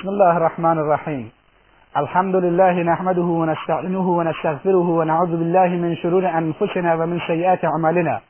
بسم 0.00 0.08
الله 0.08 0.36
الرحمن 0.36 0.78
الرحیم 0.78 1.32
الحمد 1.96 2.36
لله 2.36 2.72
نحمده 2.82 3.22
ونستعینه 3.22 4.08
ونستغفره 4.18 4.88
ونعوذ 4.98 5.36
بالله 5.36 5.68
من 5.68 5.94
شرور 5.94 6.28
أنفسنا 6.28 6.94
ومن 6.94 7.18
سیئات 7.26 7.64
أعمالنا. 7.64 8.20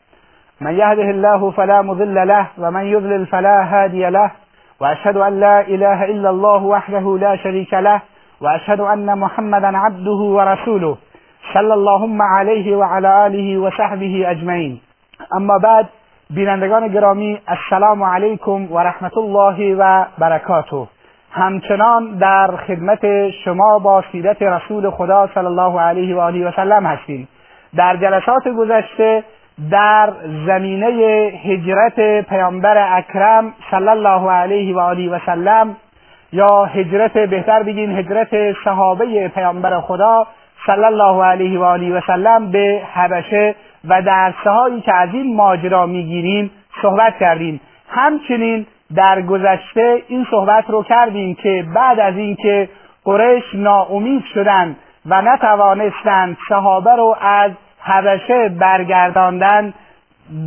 من 0.61 0.71
يهده 0.71 1.11
الله 1.11 1.51
فلا 1.51 1.83
مضل 1.83 2.29
له 2.29 2.47
ومن 2.59 2.85
يضلل 2.85 3.27
فلا 3.27 3.65
هادي 3.65 4.11
له. 4.11 4.31
وأشهد 4.81 5.17
أن 5.17 5.41
لا 5.41 5.61
إله 5.61 6.05
إلا 6.05 6.31
الله 6.31 6.65
وحده 6.65 7.19
لا 7.19 7.37
شريك 7.37 7.75
له 7.75 8.01
وأشهد 8.41 8.81
أن 8.81 9.19
محمدا 9.19 9.79
عبده 9.79 10.21
ورسوله. 10.37 10.97
صلى 11.55 11.75
اللهم 11.75 12.23
عليه 12.23 12.77
وعلى 12.77 13.27
آله 13.27 13.59
و 13.59 13.71
صحبه 13.71 14.31
اجمعین 14.31 14.79
أما 15.37 15.59
بعد 15.59 15.87
بینندگان 16.31 16.89
گرامی 16.89 17.39
السلام 17.49 18.03
علیکم 18.03 18.73
و 18.73 18.79
رحمت 18.79 19.19
الله 19.19 19.75
و 19.75 20.05
برکاته. 20.19 20.96
همچنان 21.37 22.19
در 22.19 22.57
خدمت 22.57 23.31
شما 23.31 23.79
با 23.79 24.05
سیرت 24.13 24.43
رسول 24.43 24.91
خدا 24.91 25.29
صلی 25.35 25.47
الله 25.47 25.81
علیه 25.81 26.17
و 26.17 26.21
آله 26.21 26.49
و 26.49 26.53
سلم 26.57 26.87
هستیم. 26.87 27.29
در 27.77 27.97
جلسات 27.97 28.49
گذشته 28.49 29.25
در 29.71 30.13
زمینه 30.47 30.87
هجرت 31.45 32.29
پیامبر 32.29 32.99
اکرم 32.99 33.55
صلی 33.71 33.89
الله 33.89 34.31
علیه 34.31 34.77
و 34.77 34.79
آله 34.79 35.11
و 35.11 35.19
سلم 35.27 35.77
یا 36.33 36.65
هجرت 36.65 37.13
بهتر 37.13 37.63
بگیم 37.63 37.99
هجرت 37.99 38.53
صحابه 38.65 39.29
پیامبر 39.29 39.81
خدا 39.81 40.27
صلی 40.67 40.85
الله 40.85 41.25
علیه 41.25 41.59
و 41.59 41.63
آله 41.63 41.99
و 41.99 42.01
سلم 42.07 42.51
به 42.51 42.83
حبشه 42.93 43.55
و 43.89 44.03
درسهایی 44.03 44.81
که 44.81 44.95
از 44.95 45.09
این 45.13 45.37
ماجرا 45.37 45.87
می‌گیریم 45.87 46.51
صحبت 46.83 47.19
کردیم. 47.19 47.61
همچنین 47.89 48.67
در 48.95 49.23
گذشته 49.23 50.03
این 50.09 50.27
صحبت 50.31 50.65
رو 50.71 50.83
کردیم 50.83 51.35
که 51.35 51.65
بعد 51.75 52.01
از 52.01 52.17
اینکه 52.17 52.69
قریش 53.05 53.45
ناامید 53.55 54.25
شدند 54.35 54.77
و 55.07 55.23
نتوانستند 55.23 56.37
صحابه 56.49 56.91
رو 56.97 57.17
از 57.21 57.51
حبشه 57.81 58.49
برگرداندن 58.49 59.75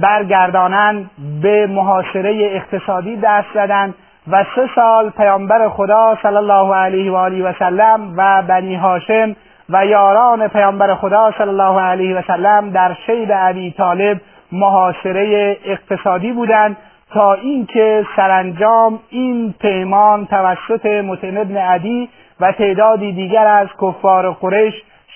برگردانند 0.02 1.10
به 1.42 1.68
محاصره 1.68 2.50
اقتصادی 2.52 3.16
دست 3.16 3.48
زدند 3.54 3.96
و 4.32 4.46
سه 4.56 4.70
سال 4.76 5.10
پیامبر 5.10 5.70
خدا 5.70 6.18
صلی 6.22 6.36
الله 6.36 6.76
علیه 6.76 7.12
و 7.12 7.16
آله 7.16 7.44
و 7.44 7.54
سلم 7.60 8.14
و 8.18 8.44
بنی 8.48 8.76
هاشم 8.76 9.36
و 9.70 9.86
یاران 9.86 10.48
پیامبر 10.48 10.96
خدا 10.96 11.34
صلی 11.38 11.50
الله 11.50 11.82
علیه 11.82 12.18
و 12.18 12.22
سلم 12.28 12.70
در 12.70 12.96
شیب 13.06 13.32
ابی 13.34 13.72
طالب 13.72 14.22
محاصره 14.52 15.58
اقتصادی 15.66 16.32
بودند. 16.32 16.78
تا 17.14 17.34
اینکه 17.34 18.06
سرانجام 18.16 19.00
این 19.10 19.54
پیمان 19.62 20.26
توسط 20.26 20.86
متن 20.86 21.38
ابن 21.38 21.58
عدی 21.58 22.10
و 22.40 22.52
تعدادی 22.52 23.12
دیگر 23.12 23.48
از 23.48 23.68
کفار 23.82 24.32
قریش 24.32 24.74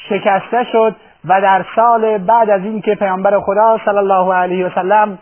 شکسته 0.10 0.64
شد 0.72 0.96
و 1.26 1.42
در 1.42 1.66
سال 1.76 2.18
بعد 2.18 2.50
از 2.50 2.62
اینکه 2.62 2.96
پیامبر 2.96 3.40
خدا 3.40 3.80
صلی 3.86 3.98
الله 3.98 4.34
علیه 4.34 4.66
و 4.66 4.70
سلم 4.76 5.18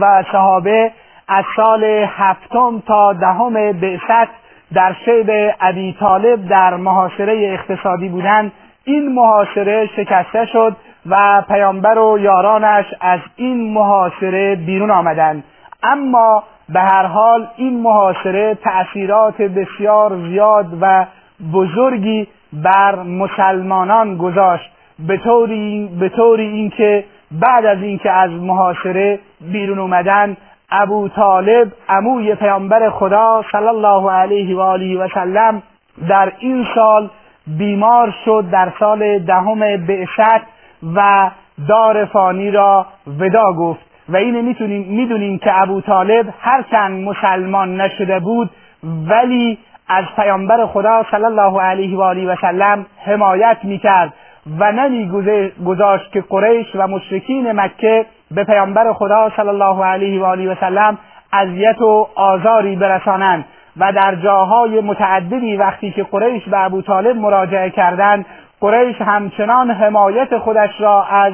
و 0.00 0.24
صحابه 0.32 0.92
از 1.28 1.44
سال 1.56 1.84
هفتم 2.06 2.82
تا 2.86 3.12
دهم 3.12 3.72
بعثت 3.72 4.28
در 4.74 4.96
شیب 5.04 5.30
ابی 5.60 5.96
طالب 6.00 6.48
در 6.48 6.76
محاصره 6.76 7.58
اقتصادی 7.58 8.08
بودند 8.08 8.52
این 8.84 9.14
محاصره 9.14 9.86
شکسته 9.96 10.46
شد 10.46 10.76
و 11.06 11.42
پیامبر 11.48 11.98
و 11.98 12.18
یارانش 12.18 12.86
از 13.00 13.20
این 13.36 13.72
محاصره 13.72 14.56
بیرون 14.56 14.90
آمدند. 14.90 15.44
اما 15.82 16.42
به 16.68 16.80
هر 16.80 17.06
حال 17.06 17.46
این 17.56 17.80
محاصره 17.80 18.54
تأثیرات 18.54 19.42
بسیار 19.42 20.16
زیاد 20.28 20.66
و 20.80 21.06
بزرگی 21.52 22.28
بر 22.52 23.02
مسلمانان 23.02 24.16
گذاشت. 24.16 24.70
به 24.98 25.16
طوری, 25.16 25.90
به 26.00 26.08
طوری 26.08 26.46
اینکه 26.46 27.04
بعد 27.32 27.66
از 27.66 27.82
اینکه 27.82 28.10
از 28.10 28.30
محاصره 28.30 29.18
بیرون 29.40 29.78
اومدن 29.78 30.36
ابو 30.70 31.08
طالب 31.08 31.72
عموی 31.88 32.34
پیامبر 32.34 32.90
خدا 32.90 33.44
صلی 33.52 33.68
الله 33.68 34.10
علیه 34.10 34.56
و 34.56 34.60
آله 34.60 34.98
و 34.98 35.08
سلم 35.14 35.62
در 36.08 36.32
این 36.38 36.66
سال 36.74 37.08
بیمار 37.46 38.14
شد 38.24 38.44
در 38.52 38.72
سال 38.80 39.18
دهم 39.18 39.86
بعثت 39.86 40.46
و 40.96 41.30
دار 41.68 42.04
فانی 42.04 42.50
را 42.50 42.86
ودا 43.18 43.52
گفت. 43.52 43.89
و 44.10 44.16
این 44.16 44.40
می‌تونیم 44.40 44.86
می‌دونیم 44.88 45.38
که 45.38 45.62
ابو 45.62 45.80
طالب 45.80 46.26
هرچند 46.40 47.04
مسلمان 47.04 47.80
نشده 47.80 48.18
بود 48.18 48.50
ولی 49.08 49.58
از 49.88 50.04
پیامبر 50.16 50.66
خدا 50.66 51.04
صلی 51.10 51.24
الله 51.24 51.60
علیه 51.60 51.96
و 51.96 52.00
آله 52.00 52.32
و 52.32 52.36
سلم 52.40 52.86
حمایت 53.04 53.56
می‌کرد 53.62 54.12
و 54.58 54.72
نمیگذاشت 54.72 56.12
که 56.12 56.24
قریش 56.28 56.66
و 56.74 56.86
مشرکین 56.86 57.52
مکه 57.52 58.06
به 58.30 58.44
پیامبر 58.44 58.92
خدا 58.92 59.32
صلی 59.36 59.48
الله 59.48 59.84
علیه 59.84 60.20
و 60.20 60.24
آله 60.24 60.52
و 60.52 60.54
سلم 60.60 60.98
اذیت 61.32 61.80
و 61.80 62.08
آزاری 62.14 62.76
برسانند 62.76 63.44
و 63.76 63.92
در 63.92 64.14
جاهای 64.14 64.80
متعددی 64.80 65.56
وقتی 65.56 65.90
که 65.90 66.02
قریش 66.02 66.48
به 66.48 66.64
ابو 66.64 66.82
طالب 66.82 67.16
مراجعه 67.16 67.70
کردند 67.70 68.26
قریش 68.60 69.00
همچنان 69.00 69.70
حمایت 69.70 70.38
خودش 70.38 70.80
را 70.80 71.04
از 71.04 71.32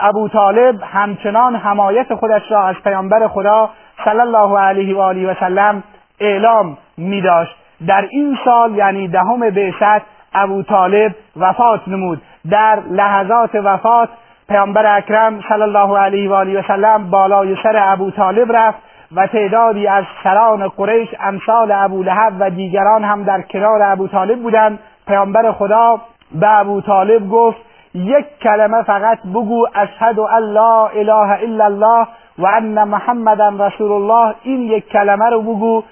ابو 0.00 0.28
طالب 0.28 0.82
همچنان 0.82 1.56
حمایت 1.56 2.14
خودش 2.14 2.42
را 2.50 2.66
از 2.66 2.74
پیامبر 2.84 3.28
خدا 3.28 3.70
صلی 4.04 4.20
الله 4.20 4.58
علیه 4.58 4.96
و 4.96 5.00
آله 5.00 5.30
و 5.30 5.34
سلم 5.40 5.82
اعلام 6.20 6.78
می 6.96 7.20
داشت 7.20 7.56
در 7.86 8.08
این 8.10 8.38
سال 8.44 8.74
یعنی 8.74 9.08
دهم 9.08 9.40
بعثت 9.50 10.02
ابو 10.34 10.62
طالب 10.62 11.14
وفات 11.36 11.88
نمود. 11.88 12.22
در 12.50 12.78
لحظات 12.90 13.54
وفات 13.54 14.08
پیامبر 14.48 14.96
اکرم 14.96 15.40
صلی 15.48 15.62
الله 15.62 15.98
علیه 15.98 16.30
و 16.30 16.32
آله 16.32 16.60
و 16.60 16.62
سلم 16.62 17.10
بالای 17.10 17.56
سر 17.62 17.92
ابو 17.92 18.10
طالب 18.10 18.52
رفت 18.52 18.78
و 19.16 19.26
تعدادی 19.26 19.86
از 19.86 20.04
سران 20.24 20.68
قریش 20.68 21.08
امثال 21.20 21.72
ابو 21.72 22.02
لهب 22.02 22.32
و 22.38 22.50
دیگران 22.50 23.04
هم 23.04 23.22
در 23.22 23.42
کنار 23.42 23.82
ابو 23.82 24.08
طالب 24.08 24.42
بودند. 24.42 24.78
پیامبر 25.06 25.52
خدا 25.52 26.00
به 26.40 26.58
ابو 26.58 26.80
طالب 26.80 27.28
گفت 27.28 27.73
یک 27.94 28.26
کلمه 28.42 28.82
فقط 28.82 29.18
بگو 29.34 29.66
اشهد 29.74 30.18
ان 30.18 30.42
لا 30.42 30.86
اله 30.86 31.42
الا 31.42 31.64
الله 31.64 32.06
و 32.38 32.46
ان 32.46 32.84
محمدا 32.84 33.48
رسول 33.66 33.92
الله. 33.92 34.34
این 34.42 34.60
یک 34.60 34.88
کلمه 34.88 35.30
رو 35.30 35.42
بگو. 35.42 35.82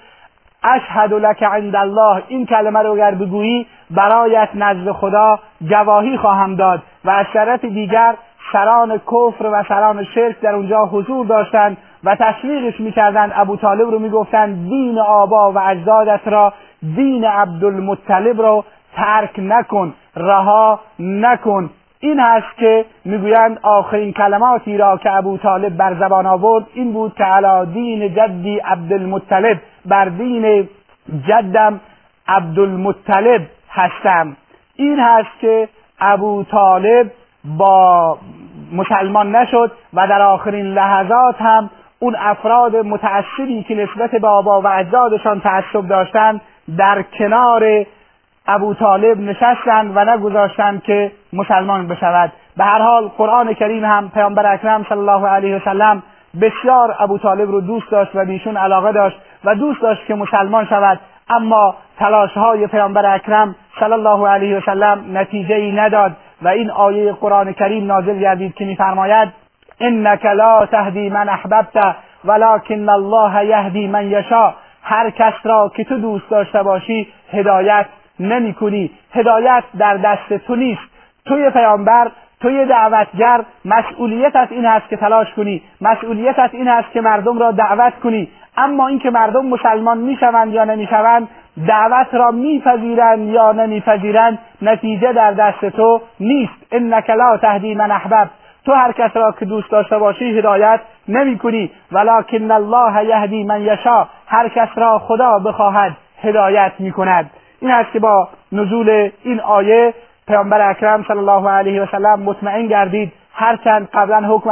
اشهد 0.63 1.13
لك 1.13 1.43
عند 1.43 1.75
الله. 1.75 2.23
این 2.27 2.45
کلمه 2.45 2.79
رو 2.79 2.91
اگر 2.91 3.15
بگویی 3.15 3.67
برایت 3.91 4.49
نزد 4.55 4.91
خدا 4.91 5.39
گواهی 5.69 6.17
خواهم 6.17 6.55
داد 6.55 6.81
و 7.05 7.09
از 7.09 7.25
طرف 7.33 7.65
دیگر 7.65 8.15
سران 8.53 8.97
کفر 8.97 9.45
و 9.45 9.63
سران 9.67 10.03
شرک 10.03 10.39
در 10.39 10.55
اونجا 10.55 10.85
حضور 10.85 11.25
داشتند 11.25 11.77
و 12.03 12.15
تشویقش 12.15 12.79
می‌کردند. 12.79 13.31
ابو 13.35 13.55
طالب 13.55 13.89
رو 13.89 13.99
می‌گفتند 13.99 14.69
دین 14.69 14.99
آبا 14.99 15.51
و 15.51 15.59
اجدادت 15.59 16.21
را 16.25 16.53
دین 16.95 17.25
عبدالمطلب 17.25 18.41
رو 18.41 18.63
ترک 18.95 19.31
نکن 19.37 19.93
رها 20.15 20.79
نکن. 20.99 21.69
این 22.03 22.19
هست 22.19 22.57
که 22.57 22.85
می‌گویند 23.05 23.59
آخرین 23.61 24.13
کلماتی 24.13 24.77
را 24.77 24.97
که 24.97 25.13
ابو 25.13 25.37
طالب 25.37 25.77
بر 25.77 25.93
زبان 25.99 26.25
آورد 26.25 26.65
این 26.73 26.93
بود 26.93 27.15
که 27.15 27.23
علا 27.23 27.65
دین 27.65 28.13
جدی 28.13 28.57
عبدالمطلب 28.57 29.57
بر 29.85 30.05
دین 30.05 30.69
جدم 31.27 31.79
عبدالمطلب 32.27 33.41
هستم. 33.69 34.37
این 34.75 34.99
هست 34.99 35.39
که 35.41 35.69
ابو 35.99 36.43
طالب 36.43 37.11
با 37.57 38.17
مسلمان 38.73 39.35
نشد 39.35 39.71
و 39.93 40.07
در 40.07 40.21
آخرین 40.21 40.73
لحظات 40.73 41.41
هم 41.41 41.69
اون 41.99 42.15
افراد 42.19 42.75
متأثری 42.75 43.63
که 43.67 43.75
نسبت 43.75 44.11
به 44.11 44.27
آبا 44.27 44.61
و 44.61 44.67
اجدادشان 44.67 45.41
تعصب 45.41 45.87
داشتند 45.87 46.41
در 46.77 47.01
کنار 47.01 47.85
ابو 48.47 48.73
طالب 48.73 49.19
نشستند 49.19 49.91
و 49.95 50.05
نگذاشتند 50.05 50.83
که 50.83 51.11
مسلمان 51.33 51.87
بشود. 51.87 52.31
به 52.57 52.63
هر 52.63 52.81
حال 52.81 53.07
قرآن 53.17 53.53
کریم 53.53 53.85
هم 53.85 54.09
پیامبر 54.09 54.53
اکرم 54.53 54.85
صلی 54.89 54.97
الله 54.97 55.27
علیه 55.27 55.55
وسلم 55.55 56.03
بسیار 56.41 56.95
ابو 56.99 57.17
طالب 57.17 57.51
رو 57.51 57.61
دوست 57.61 57.91
داشت 57.91 58.11
و 58.15 58.25
بیشون 58.25 58.57
علاقه 58.57 58.91
داشت 58.91 59.17
و 59.45 59.55
دوست 59.55 59.81
داشت 59.81 60.05
که 60.05 60.15
مسلمان 60.15 60.65
شود. 60.65 60.99
اما 61.29 61.75
تلاش 61.99 62.31
های 62.31 62.67
پیامبر 62.67 63.15
اکرم 63.15 63.55
صلی 63.79 63.93
الله 63.93 64.27
علیه 64.27 64.57
وسلم 64.57 65.17
نتیجه 65.17 65.55
ای 65.55 65.71
نداد 65.71 66.11
و 66.41 66.47
این 66.47 66.71
آیه 66.71 67.13
قرآن 67.13 67.53
کریم 67.53 67.87
نازل 67.87 68.19
گردید 68.19 68.55
که 68.55 68.65
میفرماید 68.65 69.29
انک 69.79 70.25
لا 70.25 70.65
تهدی 70.65 71.09
من 71.09 71.29
احببت 71.29 71.95
ولکن 72.25 72.89
الله 72.89 73.45
یهدی 73.45 73.87
من 73.87 74.07
یشا 74.07 74.53
هر 74.83 75.09
کس 75.09 75.33
را 75.43 75.71
که 75.75 75.83
تو 75.83 75.97
دوست 75.97 76.29
داشته 76.29 76.63
باشی 76.63 77.07
هدایت 77.31 77.85
نمی 78.19 78.53
کنی 78.53 78.91
هدایت 79.13 79.63
در 79.77 79.97
دست 79.97 80.33
تو 80.33 80.55
نیست. 80.55 80.81
توی 81.25 81.49
پیامبر 81.49 82.11
توی 82.39 82.65
دعوتگر 82.65 83.41
مسئولیتت 83.65 84.47
این 84.51 84.65
است 84.65 84.89
که 84.89 84.97
تلاش 84.97 85.33
کنی. 85.33 85.61
مسئولیتت 85.81 86.49
این 86.53 86.67
است 86.67 86.91
که 86.91 87.01
مردم 87.01 87.39
را 87.39 87.51
دعوت 87.51 87.93
کنی. 87.99 88.27
اما 88.57 88.87
اینکه 88.87 89.09
مردم 89.09 89.45
مسلمان 89.45 89.97
می‌شوند 89.97 90.53
یا 90.53 90.63
نمی‌شوند 90.63 91.27
دعوت 91.67 92.13
را 92.13 92.31
میپذیرند 92.31 93.27
یا 93.27 93.51
نمیپذیرند 93.51 94.39
نتیجه 94.61 95.13
در 95.13 95.31
دست 95.31 95.65
تو 95.65 96.01
نیست. 96.19 96.53
انک 96.71 97.09
لا 97.09 97.37
تهدی 97.37 97.75
من 97.75 97.91
احبب. 97.91 98.29
تو 98.65 98.73
هر 98.73 98.91
کس 98.91 99.11
را 99.17 99.31
که 99.39 99.45
دوست 99.45 99.71
داشته 99.71 99.97
باشی 99.97 100.37
هدایت 100.37 100.79
نمی 101.07 101.37
کنی 101.37 101.71
ولکن 101.91 102.51
الله 102.51 103.05
یهدی 103.05 103.43
من 103.43 103.61
یشا 103.61 104.07
هر 104.27 104.49
کس 104.49 104.69
را 104.75 104.99
خدا 104.99 105.39
بخواهد 105.39 105.91
هدایت 106.21 106.71
می 106.79 106.91
کند 106.91 107.31
این 107.63 107.71
است 107.71 107.91
که 107.91 107.99
با 107.99 108.27
نزول 108.51 109.09
این 109.23 109.39
آیه 109.39 109.93
پیامبر 110.27 110.69
اکرم 110.69 111.03
صلی 111.07 111.17
الله 111.17 111.49
علیه 111.49 111.81
و 111.81 111.85
سلم 111.85 112.19
مطمئن 112.19 112.67
گردید. 112.67 113.11
هرچند 113.33 113.89
قبلا 113.93 114.35
حکم 114.35 114.49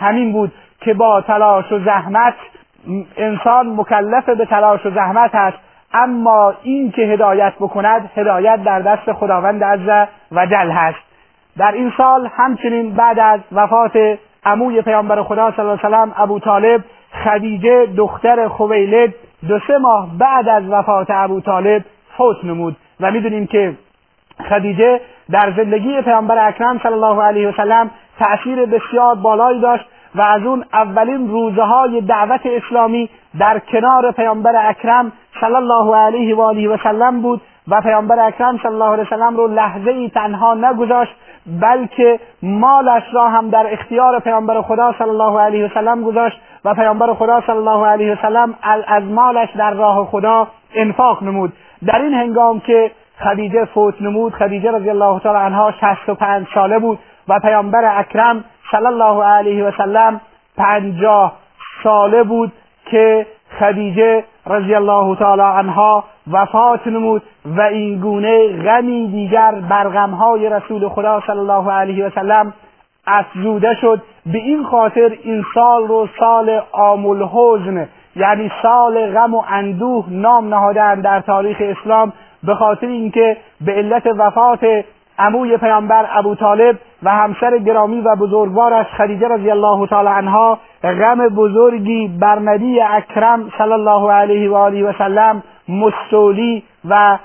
همین 0.00 0.32
بود 0.32 0.52
که 0.80 0.94
با 0.94 1.20
تلاش 1.20 1.72
و 1.72 1.78
زحمت 1.78 2.34
انسان 3.16 3.66
مکلف 3.76 4.28
به 4.28 4.44
تلاش 4.44 4.86
و 4.86 4.90
زحمت 4.90 5.34
است. 5.34 5.56
اما 5.94 6.54
این 6.62 6.92
که 6.92 7.02
هدایت 7.02 7.52
بکند 7.60 8.10
هدایت 8.16 8.64
در 8.64 8.80
دست 8.80 9.12
خداوند 9.12 9.64
عز 9.64 10.08
و 10.32 10.46
جل 10.46 10.70
هست. 10.70 10.98
در 11.58 11.72
این 11.72 11.92
سال 11.96 12.30
همچنین 12.36 12.94
بعد 12.94 13.18
از 13.18 13.40
وفات 13.52 14.18
عموی 14.44 14.82
پیامبر 14.82 15.22
خدا 15.22 15.50
صلی 15.50 15.66
الله 15.66 15.78
علیه 15.78 15.88
وسلم 15.88 16.12
ابو 16.16 16.38
طالب 16.38 16.84
خدیجه 17.24 17.86
دختر 17.86 18.48
خویلد 18.48 19.14
دو 19.48 19.58
سه 19.66 19.78
ماه 19.78 20.08
بعد 20.18 20.48
از 20.48 20.68
وفات 20.68 21.06
ابو 21.10 21.40
طالب 21.40 21.84
فوت 22.20 22.44
نمود 22.44 22.76
و 23.00 23.10
می‌دونیم 23.10 23.46
که 23.46 23.74
خدیجه 24.48 25.00
در 25.30 25.52
زندگی 25.56 26.02
پیامبر 26.02 26.48
اکرم 26.48 26.80
صلی 26.82 26.92
الله 26.92 27.22
علیه 27.22 27.48
و 27.48 27.52
سلم 27.52 27.90
تأثیر 28.18 28.66
بسیار 28.66 29.14
بالایی 29.14 29.60
داشت 29.60 29.84
و 30.14 30.22
از 30.22 30.42
اون 30.42 30.64
اولین 30.72 31.28
روزه 31.28 31.62
های 31.62 32.00
دعوت 32.00 32.40
اسلامی 32.44 33.08
در 33.38 33.58
کنار 33.58 34.12
پیامبر 34.12 34.68
اکرم 34.68 35.12
صلی 35.40 35.54
الله 35.54 35.96
علیه 35.96 36.36
و 36.36 36.40
آله 36.40 36.68
و 36.68 36.76
سلم 36.82 37.22
بود 37.22 37.40
و 37.68 37.80
پیامبر 37.80 38.18
اکرم 38.18 38.58
صلی 38.58 38.72
الله 38.72 38.92
علیه 38.92 39.04
و 39.04 39.10
سلم 39.10 39.36
رو 39.36 39.46
لحظه 39.46 39.90
ای 39.90 40.10
تنها 40.10 40.54
نگذاشت 40.54 41.12
بلکه 41.62 42.20
مالش 42.42 43.02
را 43.12 43.28
هم 43.28 43.50
در 43.50 43.72
اختیار 43.72 44.18
پیامبر 44.18 44.62
خدا 44.62 44.94
صلی 44.98 45.08
الله 45.08 45.40
علیه 45.40 45.66
و 45.66 45.68
سلم 45.74 46.02
گذاشت 46.02 46.40
و 46.64 46.74
پیامبر 46.74 47.14
خدا 47.14 47.40
صلی 47.46 47.56
الله 47.56 47.86
علیه 47.86 48.12
و 48.12 48.16
سلم 48.22 48.54
از 48.88 49.04
مالش 49.04 49.48
در 49.56 49.70
راه 49.70 50.06
خدا 50.06 50.48
انفاق 50.74 51.22
نمود. 51.22 51.52
در 51.86 52.02
این 52.02 52.14
هنگام 52.14 52.60
که 52.60 52.90
خدیجه 53.24 53.64
فوت 53.64 54.02
نمود 54.02 54.34
خدیجه 54.34 54.70
رضی 54.72 54.90
الله 54.90 55.20
تعالی 55.20 55.38
عنها 55.38 55.72
65 55.80 56.46
ساله 56.54 56.78
بود 56.78 56.98
و 57.28 57.38
پیامبر 57.38 57.98
اکرم 57.98 58.44
صلی 58.70 58.86
الله 58.86 59.24
علیه 59.24 59.64
و 59.64 59.70
سلم 59.78 60.20
پنجاه 60.56 61.32
ساله 61.84 62.22
بود 62.22 62.52
که 62.86 63.26
خدیجه 63.58 64.24
رضی 64.46 64.74
الله 64.74 65.16
تعالی 65.16 65.42
عنها 65.42 66.04
وفات 66.32 66.86
نمود 66.86 67.22
و 67.44 67.60
این 67.60 68.00
گونه 68.00 68.62
غمی 68.62 69.08
دیگر 69.08 69.52
بر 69.70 69.88
غمهای 69.88 70.48
رسول 70.48 70.88
خدا 70.88 71.22
صلی 71.26 71.38
الله 71.38 71.72
علیه 71.72 72.06
و 72.06 72.10
سلم 72.10 72.52
افزوده 73.06 73.74
شد. 73.80 74.02
به 74.26 74.38
این 74.38 74.64
خاطر 74.64 75.16
این 75.22 75.44
سال 75.54 75.88
رو 75.88 76.08
سال 76.18 76.62
آمول 76.72 77.22
حزن 77.22 77.88
یعنی 78.16 78.50
سال 78.62 79.12
غم 79.12 79.34
و 79.34 79.42
اندوه 79.48 80.04
نام 80.08 80.48
نهادن 80.48 81.00
در 81.00 81.20
تاریخ 81.20 81.56
اسلام 81.60 82.12
به 82.42 82.54
خاطر 82.54 82.86
اینکه 82.86 83.36
به 83.60 83.72
علت 83.72 84.06
وفات 84.06 84.84
عموی 85.18 85.56
پیامبر 85.56 86.06
ابو 86.12 86.34
طالب 86.34 86.78
و 87.02 87.10
همسر 87.10 87.58
گرامی 87.58 88.00
و 88.00 88.16
بزرگوارش 88.16 88.86
خدیجه 88.86 89.28
رضی 89.28 89.50
الله 89.50 89.86
تعالی 89.86 90.08
عنها 90.08 90.58
غم 90.82 91.28
بزرگی 91.28 92.08
بر 92.20 92.38
نبی 92.38 92.80
اکرم 92.80 93.52
صلی 93.58 93.72
الله 93.72 94.12
علیه 94.12 94.50
و 94.50 94.54
آله 94.54 94.84
و 94.84 94.92
سلم 94.98 95.42
مستولی 95.68 96.62
و 96.88 97.18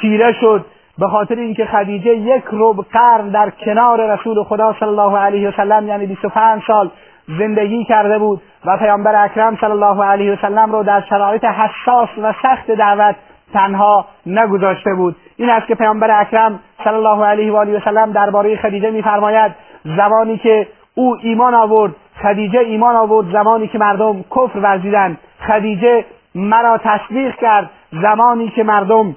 چیره 0.00 0.32
شد 0.32 0.64
به 0.98 1.08
خاطر 1.08 1.34
اینکه 1.34 1.64
خدیجه 1.64 2.10
یک 2.10 2.42
رب 2.52 2.76
قرن 2.92 3.28
در 3.28 3.50
کنار 3.50 4.14
رسول 4.14 4.42
خدا 4.42 4.74
صلی 4.80 4.88
الله 4.88 5.18
علیه 5.18 5.48
و 5.48 5.52
سلم 5.56 5.88
یعنی 5.88 6.06
25 6.06 6.62
سال 6.66 6.90
زندگی 7.28 7.84
کرده 7.84 8.18
بود 8.18 8.42
و 8.64 8.76
پیامبر 8.76 9.24
اکرم 9.24 9.56
صلی 9.60 9.70
الله 9.70 10.04
علیه 10.04 10.32
و 10.32 10.36
سلم 10.36 10.72
رو 10.72 10.82
در 10.82 11.00
شرایط 11.00 11.44
حساس 11.44 12.08
و 12.22 12.34
سخت 12.42 12.70
دعوت 12.70 13.16
تنها 13.52 14.06
نگذاشته 14.26 14.94
بود. 14.94 15.16
این 15.36 15.50
است 15.50 15.66
که 15.66 15.74
پیامبر 15.74 16.20
اکرم 16.20 16.60
صلی 16.84 16.94
الله 16.94 17.26
علیه 17.26 17.52
و 17.52 17.56
آله 17.56 17.76
و 17.76 17.80
سلم 17.80 18.12
درباره 18.12 18.56
خدیجه 18.56 18.90
میفرماید 18.90 19.52
زمانی 19.84 20.38
که 20.38 20.68
او 20.94 21.16
ایمان 21.22 21.54
آورد 21.54 21.92
خدیجه 22.22 22.58
ایمان 22.58 22.96
آورد 22.96 23.32
زمانی 23.32 23.68
که 23.68 23.78
مردم 23.78 24.24
کفر 24.30 24.58
ورزیدند. 24.58 25.18
خدیجه 25.48 26.04
مرا 26.34 26.78
تصدیق 26.78 27.36
کرد 27.36 27.70
زمانی 28.02 28.48
که 28.48 28.62
مردم 28.62 29.16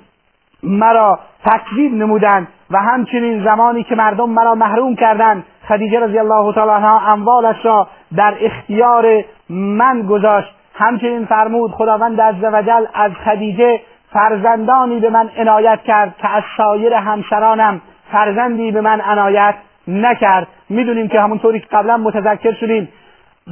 مرا 0.63 1.19
تکذیب 1.45 1.93
نمودند 1.93 2.47
و 2.71 2.77
همچنین 2.77 3.43
زمانی 3.43 3.83
که 3.83 3.95
مردم 3.95 4.29
مرا 4.29 4.55
محروم 4.55 4.95
کردند 4.95 5.45
خدیجه 5.67 5.99
رضی 5.99 6.19
الله 6.19 6.53
تعالی 6.53 6.71
عنها 6.71 6.99
اموالش 6.99 7.65
را 7.65 7.87
در 8.15 8.33
اختیار 8.41 9.23
من 9.49 10.01
گذاشت. 10.01 10.53
همچنین 10.73 11.25
فرمود 11.25 11.71
خداوند 11.71 12.21
عزوجل 12.21 12.85
از 12.93 13.11
خدیجه 13.25 13.79
فرزندانی 14.13 14.99
به 14.99 15.09
من 15.09 15.29
عنایت 15.37 15.79
کرد 15.83 16.15
که 16.17 16.29
از 16.29 16.43
سایر 16.57 16.93
همسرانم 16.93 17.81
فرزندی 18.11 18.71
به 18.71 18.81
من 18.81 19.01
عنایت 19.01 19.55
نکرد. 19.87 20.47
می‌دونیم 20.69 21.07
که 21.07 21.21
همونطوری 21.21 21.59
که 21.59 21.67
قبلا 21.71 21.97
متذکر 21.97 22.53
شدیم 22.53 22.89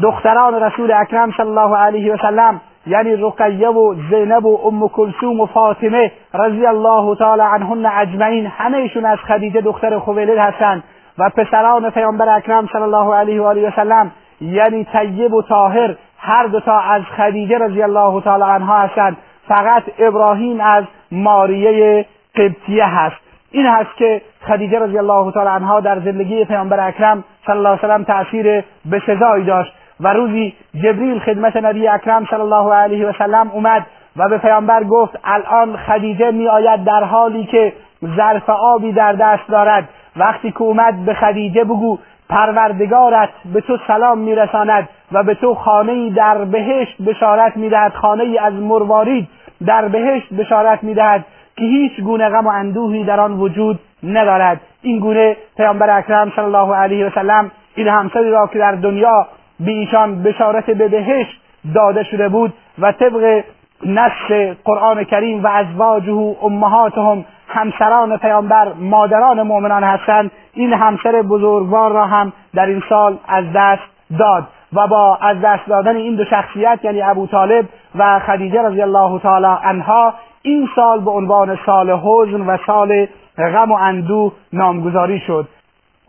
دختران 0.03 0.63
رسول 0.63 0.91
اکرم 0.91 1.31
صلی 1.31 1.47
الله 1.47 1.77
علیه 1.77 2.13
و 2.13 2.17
سلم 2.17 2.61
یعنی 2.87 3.15
رقیه 3.15 3.69
و 3.69 3.95
زینب 4.09 4.45
و 4.45 4.59
ام 4.67 4.87
کلثوم 4.87 5.39
و 5.39 5.45
فاطمه 5.45 6.11
رضی 6.33 6.65
الله 6.65 7.15
تعالی 7.15 7.41
عنهن 7.41 7.85
اجمعین 7.85 8.45
همهشون 8.45 9.05
از 9.05 9.17
خدیجه 9.17 9.61
دختر 9.61 9.99
خویلد 9.99 10.37
هستند. 10.37 10.83
و 11.17 11.29
پسران 11.29 11.89
پیامبر 11.89 12.29
اکرم 12.29 12.67
صلی 12.73 12.81
الله 12.81 13.15
علیه 13.15 13.41
و 13.41 13.45
آله 13.45 13.67
و 13.67 13.71
سلم 13.75 14.11
یعنی 14.41 14.83
طیب 14.83 15.33
و 15.33 15.41
طاهر 15.41 15.95
هر 16.19 16.45
دوتا 16.45 16.79
از 16.79 17.01
خدیجه 17.17 17.57
رضی 17.57 17.83
الله 17.83 18.21
تعالی 18.21 18.43
عنها 18.43 18.79
هستند. 18.79 19.17
فقط 19.47 19.83
ابراهیم 19.99 20.61
از 20.61 20.83
ماریه 21.11 22.05
قبطیه 22.35 22.85
هست. 22.85 23.15
این 23.51 23.65
هست 23.65 23.95
که 23.97 24.21
خدیجه 24.47 24.79
رضی 24.79 24.97
الله 24.97 25.31
تعالی 25.31 25.49
عنها 25.49 25.79
در 25.79 25.99
زندگی 25.99 26.45
پیامبر 26.45 26.87
اکرم 26.87 27.23
صلی 27.45 27.57
الله 27.57 27.69
علیه 27.69 27.79
وسلم 27.79 28.03
تاثیر 28.03 28.63
بسزایی 28.91 29.45
داشت. 29.45 29.73
و 29.99 30.13
روزی 30.13 30.53
جبریل 30.73 31.19
خدمت 31.19 31.55
نبی 31.55 31.87
اکرم 31.87 32.25
صلی 32.25 32.41
الله 32.41 32.73
علیه 32.73 33.07
و 33.07 33.13
سلم 33.17 33.51
اومد 33.53 33.85
و 34.17 34.29
به 34.29 34.37
پیامبر 34.37 34.83
گفت 34.83 35.19
الان 35.23 35.77
خدیجه 35.77 36.31
می 36.31 36.47
آید 36.47 36.83
در 36.83 37.03
حالی 37.03 37.45
که 37.45 37.73
ظرف 38.15 38.49
آبی 38.49 38.91
در 38.91 39.13
دست 39.13 39.47
دارد. 39.49 39.89
وقتی 40.15 40.51
که 40.51 40.61
اومد 40.61 41.05
به 41.05 41.13
خدیجه 41.13 41.63
بگو 41.63 41.99
پروردگارت 42.29 43.29
به 43.53 43.61
تو 43.61 43.77
سلام 43.87 44.17
میرساند 44.17 44.89
و 45.11 45.23
به 45.23 45.33
تو 45.33 45.53
خانه 45.53 46.09
در 46.09 46.45
بهشت 46.45 47.01
بشارت 47.01 47.57
می‌دهد. 47.57 47.93
خانه 47.93 48.41
از 48.41 48.53
مروارید 48.53 49.27
در 49.65 49.87
بهشت 49.87 50.33
بشارت 50.33 50.83
می‌دهد 50.83 51.25
که 51.57 51.65
هیچ 51.65 52.01
گونه 52.01 52.29
غم 52.29 52.47
و 52.47 52.49
اندوهی 52.49 53.03
در 53.03 53.19
آن 53.19 53.33
وجود 53.33 53.79
ندارد. 54.03 54.61
این 54.81 54.99
گونه 54.99 55.37
پیامبر 55.57 55.97
اکرم 55.97 56.31
صلی 56.35 56.45
الله 56.45 56.75
علیه 56.75 57.05
و 57.05 57.09
سلم 57.09 57.51
این 57.75 57.87
همسری 57.87 58.31
را 58.31 58.47
که 58.53 58.59
در 58.59 58.71
دنیا 58.71 59.27
به 59.59 59.71
ایشان 59.71 60.23
بشارت 60.23 60.65
به 60.65 60.87
بهشت 60.87 61.41
داده 61.75 62.03
شده 62.03 62.29
بود 62.29 62.53
و 62.79 62.91
طبق 62.91 63.43
نص 63.85 64.55
قرآن 64.65 65.03
کریم 65.03 65.43
و 65.43 65.47
ازواجه 65.47 66.35
امهاتهم 66.43 67.25
همسران 67.55 68.17
پیامبر 68.17 68.73
مادران 68.73 69.41
مؤمنان 69.41 69.83
هستند. 69.83 70.31
این 70.53 70.73
همسر 70.73 71.21
بزرگوار 71.21 71.91
را 71.91 72.05
هم 72.05 72.33
در 72.53 72.65
این 72.65 72.83
سال 72.89 73.17
از 73.27 73.45
دست 73.55 73.83
داد 74.19 74.43
و 74.73 74.87
با 74.87 75.17
از 75.21 75.37
دست 75.41 75.67
دادن 75.67 75.95
این 75.95 76.15
دو 76.15 76.25
شخصیت 76.25 76.79
یعنی 76.83 77.01
ابو 77.01 77.27
طالب 77.27 77.65
و 77.95 78.19
خدیجه 78.19 78.61
رضی 78.61 78.81
الله 78.81 79.19
تعالی 79.19 79.57
عنها 79.63 80.13
این 80.41 80.69
سال 80.75 80.99
به 80.99 81.11
عنوان 81.11 81.59
سال 81.65 81.89
حزن 81.89 82.41
و 82.41 82.57
سال 82.67 83.07
غم 83.37 83.71
و 83.71 83.75
اندوه 83.75 84.31
نامگذاری 84.53 85.19
شد. 85.19 85.47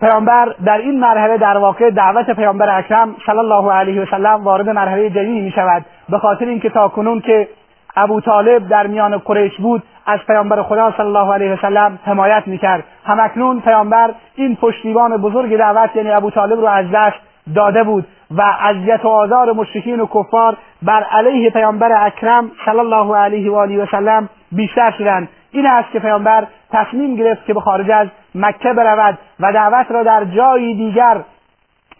پیامبر 0.00 0.54
در 0.64 0.78
این 0.78 1.00
مرحله 1.00 1.38
در 1.38 1.56
واقع 1.56 1.90
دعوت 1.90 2.30
پیامبر 2.30 2.78
اکرم 2.78 3.16
صلی 3.26 3.38
الله 3.38 3.72
علیه 3.72 4.02
و 4.02 4.06
سلم 4.06 4.44
وارد 4.44 4.68
مرحله 4.68 5.10
جدیدی 5.10 5.40
می 5.40 5.50
شود 5.50 5.84
به 6.08 6.18
خاطر 6.18 6.44
اینکه 6.44 6.70
تا 6.70 6.88
کنون 6.88 7.20
که 7.20 7.48
ابو 7.96 8.20
طالب 8.20 8.68
در 8.68 8.86
میان 8.86 9.18
قریش 9.18 9.56
بود 9.56 9.82
از 10.06 10.18
پیامبر 10.26 10.62
خدا 10.62 10.92
صلی 10.96 11.06
الله 11.06 11.34
علیه 11.34 11.52
و 11.52 11.56
سلم 11.56 11.98
حمایت 12.04 12.42
می‌کرد. 12.46 12.84
همکنون 13.04 13.60
پیامبر 13.60 14.10
این 14.34 14.56
پشتیبان 14.56 15.16
بزرگ 15.16 15.56
دعوت 15.56 15.96
یعنی 15.96 16.10
ابو 16.10 16.30
طالب 16.30 16.60
رو 16.60 16.66
از 16.66 16.86
دست 16.92 17.16
داده 17.54 17.84
بود 17.84 18.06
و 18.30 18.42
اذیت 18.60 19.04
و 19.04 19.08
آزار 19.08 19.52
مشرکین 19.52 20.00
و 20.00 20.06
کفار 20.06 20.56
بر 20.82 21.02
علیه 21.02 21.50
پیامبر 21.50 22.06
اکرم 22.06 22.50
صلی 22.64 22.78
الله 22.78 23.16
علیه 23.16 23.50
و 23.50 23.54
آله 23.54 23.82
و 23.82 23.86
سلم 23.86 24.28
بیشتر 24.52 24.90
شدند. 24.90 25.28
این 25.52 25.66
است 25.66 25.92
که 25.92 25.98
پیامبر 25.98 26.46
تصمیم 26.72 27.16
گرفت 27.16 27.46
که 27.46 27.54
به 27.54 27.60
خارج 27.60 27.90
از 27.90 28.08
مکه 28.34 28.72
برود 28.72 29.18
و 29.40 29.52
دعوت 29.52 29.86
را 29.90 30.02
در 30.02 30.24
جایی 30.24 30.74
دیگر 30.74 31.20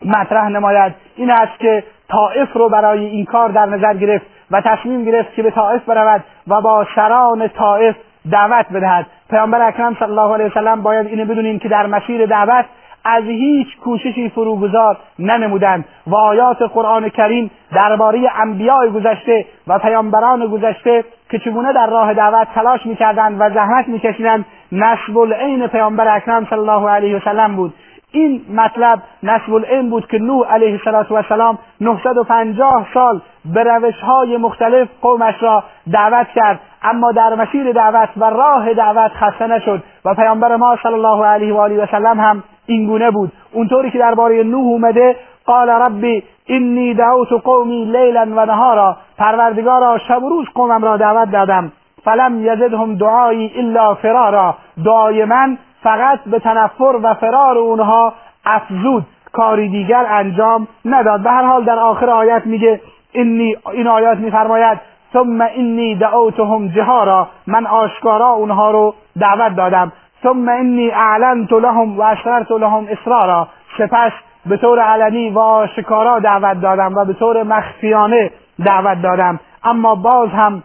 مطرح 0.04 0.48
نماید. 0.48 0.94
این 1.16 1.30
است 1.30 1.58
که 1.58 1.84
طائف 2.08 2.52
رو 2.52 2.68
برای 2.68 3.06
این 3.06 3.24
کار 3.24 3.48
در 3.48 3.66
نظر 3.66 3.94
گرفت. 3.94 4.26
و 4.50 4.60
تصمیم 4.60 5.04
گرفت 5.04 5.34
که 5.34 5.42
به 5.42 5.50
طائف 5.50 5.84
برود 5.84 6.24
و 6.48 6.60
با 6.60 6.86
سران 6.94 7.48
طائف 7.48 7.96
دعوت 8.30 8.66
بدهد. 8.74 9.06
پیامبر 9.30 9.68
اکرم 9.68 9.96
صلی 9.98 10.10
الله 10.10 10.34
علیه 10.34 10.46
وسلم 10.46 10.82
باید 10.82 11.06
اینو 11.06 11.24
بدونیم 11.24 11.58
که 11.58 11.68
در 11.68 11.86
مسیر 11.86 12.26
دعوت 12.26 12.64
از 13.04 13.24
هیچ 13.24 13.76
کوششی 13.84 14.28
فروگذار 14.28 14.96
ننمودند 15.18 15.84
و 16.06 16.14
آیات 16.14 16.62
قرآن 16.62 17.08
کریم 17.08 17.50
درباره 17.74 18.30
انبیاء 18.40 18.86
گذشته 18.88 19.46
و 19.66 19.78
پیامبران 19.78 20.46
گذشته 20.46 21.04
که 21.30 21.38
چگونه 21.38 21.72
در 21.72 21.86
راه 21.86 22.14
دعوت 22.14 22.48
تلاش 22.54 22.86
می‌کردند 22.86 23.36
و 23.40 23.50
زحمت 23.50 23.88
میکشیدند 23.88 24.44
نسب 24.72 25.18
العین 25.18 25.66
پیامبر 25.66 26.16
اکرم 26.16 26.46
صلی 26.50 26.58
الله 26.58 26.90
علیه 26.90 27.16
وسلم 27.16 27.56
بود. 27.56 27.74
این 28.16 28.40
مطلب 28.54 28.98
نسب 29.22 29.54
العین 29.54 29.90
بود 29.90 30.06
که 30.06 30.18
نوح 30.18 30.52
علیه 30.52 30.80
السلام 30.86 31.58
950 31.80 32.86
سال 32.94 33.20
به 33.54 33.62
روش 33.62 34.00
های 34.00 34.36
مختلف 34.36 34.88
قومش 35.02 35.34
را 35.40 35.64
دعوت 35.92 36.26
کرد. 36.34 36.60
اما 36.82 37.12
در 37.12 37.34
مسیر 37.34 37.72
دعوت 37.72 38.08
و 38.16 38.24
راه 38.24 38.74
دعوت 38.74 39.10
خسته 39.10 39.46
نشد 39.46 39.82
و 40.04 40.14
پیامبر 40.14 40.56
ما 40.56 40.78
صلی 40.82 40.94
الله 40.94 41.26
علیه 41.26 41.54
و 41.54 41.56
آله 41.56 41.82
و 41.82 41.86
سلم 41.86 42.20
هم 42.20 42.44
این 42.66 42.86
گونه 42.86 43.10
بود. 43.10 43.32
اونطوری 43.52 43.90
که 43.90 43.98
درباره 43.98 44.42
نوح 44.42 44.66
اومده 44.66 45.16
قال 45.46 45.68
ربی 45.68 46.22
اینی 46.46 46.94
دعوت 46.94 47.32
قومی 47.32 47.84
لیلا 47.84 48.26
و 48.36 48.46
نهارا 48.46 48.96
پروردگارا 49.18 49.98
شب 50.08 50.22
و 50.22 50.28
روز 50.28 50.46
قومم 50.54 50.84
را 50.84 50.96
دعوت 50.96 51.30
دادم. 51.30 51.72
فلم 52.04 52.46
یزدهم 52.46 52.94
دعایی 52.94 53.52
الا 53.56 53.94
فرارا. 53.94 54.54
دعای 54.84 55.24
من 55.24 55.58
فقط 55.86 56.20
به 56.26 56.38
تنفر 56.38 56.98
و 57.02 57.14
فرار 57.14 57.58
اونها 57.58 58.12
افزود 58.44 59.06
کاری 59.32 59.68
دیگر 59.68 60.06
انجام 60.08 60.68
نداد. 60.84 61.22
به 61.22 61.30
هر 61.30 61.42
حال 61.42 61.64
در 61.64 61.78
آخر 61.78 62.10
آیت 62.10 62.46
میگه 62.46 62.80
اینی 63.12 63.56
این 63.72 63.88
آیات 63.88 64.18
میفرماید 64.18 64.78
ثم 65.12 65.40
اینی 65.40 65.94
دعوتهم 65.94 66.68
جهارا. 66.68 67.28
من 67.46 67.66
آشکارا 67.66 68.28
اونها 68.28 68.70
رو 68.70 68.94
دعوت 69.20 69.56
دادم. 69.56 69.92
ثم 70.22 70.48
اینی 70.48 70.90
اعلنت 70.90 71.52
لهم 71.52 71.98
و 71.98 72.02
اشررت 72.02 72.50
لهم 72.50 72.86
اصرارا 72.90 73.48
سپس 73.78 74.12
به 74.46 74.56
طور 74.56 74.80
علنی 74.80 75.30
و 75.30 75.38
آشکارا 75.38 76.18
دعوت 76.18 76.60
دادم 76.60 76.94
و 76.94 77.04
به 77.04 77.12
طور 77.12 77.42
مخفیانه 77.42 78.30
دعوت 78.64 79.02
دادم. 79.02 79.40
اما 79.64 79.94
باز 79.94 80.28
هم 80.28 80.62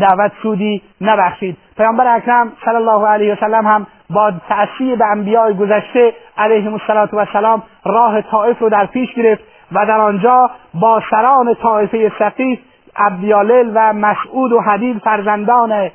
دعوت 0.00 0.32
سودی 0.42 0.82
نبخشید. 1.00 1.56
پیامبر 1.76 2.16
اکرم 2.16 2.52
صلی 2.64 2.76
الله 2.76 3.06
علیه 3.06 3.32
وسلم 3.32 3.66
هم 3.66 3.86
با 4.10 4.32
تأثیر 4.48 4.96
به 4.96 5.06
انبیاء 5.06 5.52
گذشته 5.52 6.12
علیهم 6.38 6.80
السلام 7.12 7.62
راه 7.84 8.22
طائف 8.22 8.58
رو 8.58 8.68
در 8.68 8.86
پیش 8.86 9.14
گرفت 9.14 9.42
و 9.72 9.86
در 9.86 10.00
آنجا 10.00 10.50
با 10.74 11.02
سران 11.10 11.54
طائفه 11.54 12.12
سقیف 12.18 12.58
عبدیالل 12.96 13.70
و 13.74 13.92
مسعود 13.92 14.52
و 14.52 14.60
حدید 14.60 14.98
فرزندان 14.98 15.90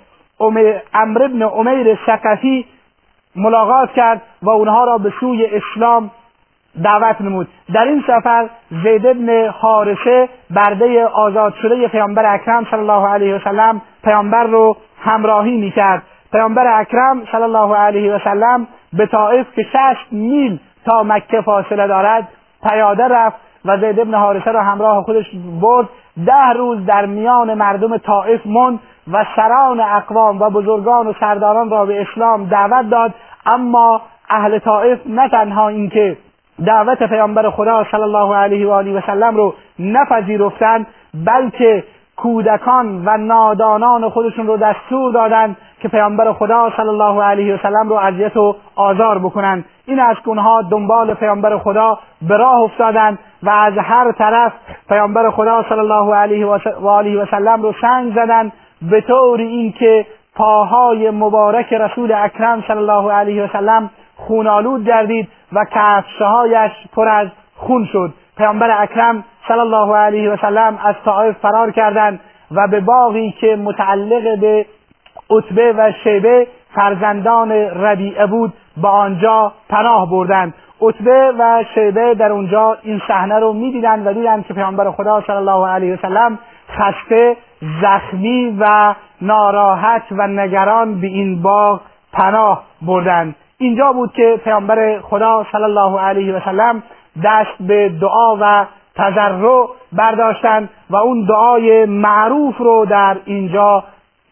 امر 0.94 1.24
ابن 1.24 1.42
امیر 1.42 2.00
سقفی 2.06 2.66
ملاقات 3.36 3.92
کرد 3.92 4.22
و 4.42 4.50
اونها 4.50 4.84
را 4.84 4.98
به 4.98 5.14
سوی 5.20 5.46
اسلام 5.46 6.12
دعوت 6.84 7.22
نمود. 7.22 7.48
در 7.74 7.84
این 7.84 8.04
سفر 8.08 8.50
زید 8.84 9.08
ابن 9.08 9.48
حارسه 9.48 10.30
برده 10.50 11.06
آزاد 11.06 11.54
شده 11.62 11.88
پیامبر 11.88 12.34
اکرم 12.34 12.68
صلی 12.72 12.80
الله 12.80 13.08
علیه 13.08 13.36
وسلم 13.36 13.82
پیامبر 14.04 14.44
رو 14.44 14.78
همراهی 15.04 15.58
می‌کرد. 15.58 16.04
پیامبر 16.34 16.80
اکرم 16.80 17.26
صلی 17.32 17.44
الله 17.44 17.76
علیه 17.76 18.14
وسلم 18.14 18.68
به 18.94 19.06
طائف 19.06 19.46
که 19.56 19.64
شش 19.64 19.98
میل 20.12 20.60
تا 20.86 21.04
مکه 21.04 21.42
فاصله 21.42 21.88
دارد 21.88 22.28
پیاده 22.64 23.08
رفت 23.08 23.38
و 23.66 23.78
زید 23.78 24.00
ابن 24.00 24.14
حارسه 24.14 24.52
را 24.52 24.64
همراه 24.64 25.04
خودش 25.04 25.26
برد. 25.62 25.90
ده 26.26 26.54
روز 26.58 26.86
در 26.86 27.06
میان 27.06 27.54
مردم 27.54 27.98
طائف 27.98 28.42
مند 28.46 28.80
و 29.12 29.26
سران 29.36 29.80
اقوام 29.80 30.42
و 30.42 30.50
بزرگان 30.50 31.08
و 31.08 31.14
سرداران 31.20 31.70
را 31.70 31.86
به 31.86 32.02
اسلام 32.02 32.46
دعوت 32.46 32.90
داد. 32.90 33.14
اما 33.46 34.02
اهل 34.30 34.60
طائف 34.60 35.00
نه 35.06 35.30
تنها 35.30 35.68
اینکه 35.68 36.18
دعوت 36.66 37.04
پیامبر 37.04 37.50
خدا 37.50 37.86
صلی 37.92 38.02
الله 38.02 38.36
علیه 38.36 38.68
و 38.68 38.72
آله 38.72 38.98
و 38.98 39.02
سلم 39.06 39.36
رو 39.36 39.54
نپذیرفتند 39.80 40.88
بلکه 41.14 41.84
کودکان 42.16 43.06
و 43.06 43.18
نادانان 43.18 44.10
خودشون 44.10 44.48
رو 44.48 44.58
دستور 44.58 45.12
دادند 45.12 45.58
که 45.84 45.90
پیامبر 45.90 46.34
خدا 46.34 46.72
صلی 46.78 46.88
الله 46.88 47.24
علیه 47.24 47.54
و 47.54 47.58
سلم 47.58 47.90
رو 47.90 47.96
اذیت 47.96 48.38
و 48.38 48.56
آزار 48.76 49.20
بکنند 49.20 49.66
این 49.86 50.02
اونها 50.26 50.62
دنبال 50.62 51.14
پیامبر 51.14 51.58
خدا 51.58 52.00
به 52.28 52.38
راه 52.38 52.62
افتادند 52.62 53.20
و 53.44 53.50
از 53.50 53.74
هر 53.78 54.12
طرف 54.12 54.54
پیامبر 54.90 55.30
خدا 55.30 55.66
صلی 55.70 55.80
الله 55.80 56.16
علیه 56.16 56.46
و 56.82 56.88
آله 56.88 57.24
و 57.24 57.26
سلم 57.26 57.62
رو 57.62 57.74
سنگ 57.82 58.14
زدند 58.16 58.54
به 58.82 59.02
طور 59.02 59.40
اینکه 59.40 60.06
پاهای 60.36 61.10
مبارک 61.10 61.74
رسول 61.74 62.12
اکرم 62.12 62.64
صلی 62.68 62.78
الله 62.78 63.12
علیه 63.12 63.44
و 63.44 63.48
سلم 63.48 63.90
خونالود 64.16 64.86
گردید 64.86 65.28
و 65.54 65.66
کفشهایش 65.72 66.72
پر 66.96 67.08
از 67.08 67.28
خون 67.56 67.86
شد. 67.86 68.14
پیامبر 68.38 68.82
اکرم 68.82 69.24
صلی 69.48 69.60
الله 69.60 69.96
علیه 69.96 70.30
و 70.30 70.38
سلم 70.38 70.80
از 70.84 70.96
طائف 71.06 71.38
فرار 71.38 71.72
کردند 71.72 72.20
و 72.52 72.68
به 72.68 72.80
باغی 72.80 73.32
که 73.32 73.56
متعلق 73.56 74.40
به 74.40 74.66
عتبه 75.38 75.74
و 75.78 75.92
شیبه 76.04 76.48
فرزندان 76.76 77.52
ربیعه 77.52 78.26
بود 78.26 78.54
به 78.82 78.88
آنجا 78.88 79.52
پناه 79.70 80.10
بردند. 80.10 80.54
عتبه 80.82 81.34
و 81.40 81.64
شیبه 81.76 82.14
در 82.14 82.32
اونجا 82.32 82.78
این 82.84 83.02
صحنه 83.08 83.40
رو 83.40 83.54
می‌دیدند 83.54 84.08
و 84.08 84.14
دیدند 84.14 84.46
که 84.46 84.54
پیامبر 84.54 84.92
خدا 84.92 85.22
صلی 85.28 85.36
الله 85.36 85.68
علیه 85.68 85.94
و 85.94 85.98
سلم 86.02 86.40
خسته 86.70 87.38
زخمی 87.82 88.58
و 88.60 88.96
ناراحت 89.22 90.04
و 90.12 90.28
نگران 90.28 91.02
به 91.02 91.08
این 91.08 91.42
باغ 91.42 91.82
پناه 92.14 92.64
بردند. 92.82 93.36
اینجا 93.58 93.92
بود 93.92 94.14
که 94.14 94.40
پیامبر 94.44 95.00
خدا 95.00 95.46
صلی 95.52 95.64
الله 95.64 96.00
علیه 96.00 96.34
و 96.34 96.40
سلم 96.46 96.84
دست 97.24 97.62
به 97.68 97.90
دعا 97.90 98.38
و 98.42 98.66
تضرع 98.96 99.68
برداشتند 99.94 100.70
و 100.90 100.96
اون 100.96 101.26
دعای 101.26 101.86
معروف 101.86 102.58
رو 102.58 102.86
در 102.86 103.18
اینجا 103.26 103.84